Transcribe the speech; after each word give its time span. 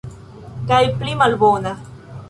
Kaj 0.71 0.81
pli 1.03 1.15
malbona. 1.21 1.79